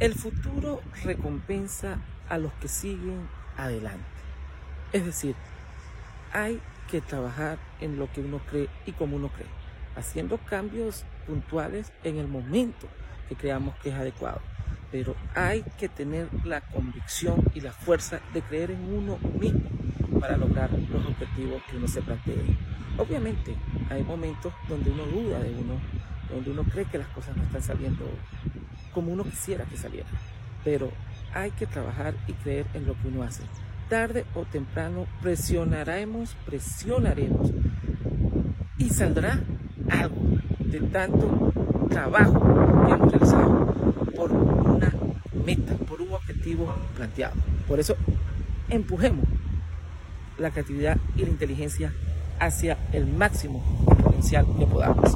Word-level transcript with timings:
El 0.00 0.14
futuro 0.14 0.80
recompensa 1.04 2.00
a 2.28 2.36
los 2.38 2.52
que 2.54 2.66
siguen 2.66 3.28
adelante. 3.56 4.04
Es 4.92 5.04
decir, 5.04 5.36
hay 6.32 6.60
que 6.90 7.00
trabajar 7.00 7.58
en 7.80 7.96
lo 7.96 8.10
que 8.12 8.20
uno 8.20 8.40
cree 8.50 8.68
y 8.86 8.92
como 8.92 9.14
uno 9.14 9.28
cree, 9.28 9.46
haciendo 9.94 10.38
cambios 10.38 11.04
puntuales 11.28 11.92
en 12.02 12.18
el 12.18 12.26
momento 12.26 12.88
que 13.28 13.36
creamos 13.36 13.76
que 13.76 13.90
es 13.90 13.94
adecuado. 13.94 14.40
Pero 14.90 15.14
hay 15.36 15.64
que 15.78 15.88
tener 15.88 16.28
la 16.44 16.60
convicción 16.60 17.44
y 17.54 17.60
la 17.60 17.72
fuerza 17.72 18.20
de 18.32 18.42
creer 18.42 18.72
en 18.72 18.92
uno 18.92 19.16
mismo 19.38 19.70
para 20.18 20.36
lograr 20.36 20.72
los 20.72 21.06
objetivos 21.06 21.62
que 21.70 21.76
uno 21.76 21.86
se 21.86 22.02
plantee. 22.02 22.56
Obviamente 22.98 23.54
hay 23.90 24.02
momentos 24.02 24.52
donde 24.68 24.90
uno 24.90 25.04
duda 25.06 25.38
de 25.38 25.50
uno, 25.50 25.80
donde 26.28 26.50
uno 26.50 26.64
cree 26.64 26.84
que 26.84 26.98
las 26.98 27.08
cosas 27.08 27.36
no 27.36 27.44
están 27.44 27.62
saliendo 27.62 28.04
como 28.94 29.12
uno 29.12 29.24
quisiera 29.24 29.64
que 29.64 29.76
salieran. 29.76 30.12
Pero 30.64 30.90
hay 31.34 31.50
que 31.50 31.66
trabajar 31.66 32.14
y 32.26 32.32
creer 32.32 32.66
en 32.74 32.86
lo 32.86 32.94
que 32.94 33.08
uno 33.08 33.22
hace. 33.22 33.42
Tarde 33.88 34.24
o 34.34 34.44
temprano 34.44 35.06
presionaremos, 35.20 36.34
presionaremos 36.46 37.50
y 38.78 38.88
saldrá 38.88 39.40
algo 39.90 40.16
de 40.60 40.80
tanto 40.80 41.52
trabajo 41.90 42.40
que 42.86 42.92
hemos 42.92 43.12
realizado 43.12 43.74
por 44.16 44.32
una 44.32 44.92
meta, 45.44 45.74
por 45.86 46.00
un 46.00 46.12
objetivo 46.14 46.74
planteado. 46.96 47.34
Por 47.68 47.78
eso 47.78 47.96
empujemos 48.70 49.26
la 50.38 50.50
creatividad 50.50 50.96
y 51.16 51.22
la 51.22 51.28
inteligencia 51.28 51.92
hacia 52.40 52.78
el 52.92 53.06
máximo 53.06 53.62
potencial 54.02 54.46
que 54.58 54.66
podamos. 54.66 55.14